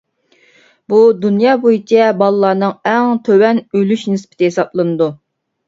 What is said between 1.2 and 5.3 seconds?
دۇنيا بويىچە بالىلارنىڭ ئەڭ تۆۋەن ئۆلۈش نىسبىتى ھېسابلىنىدۇ.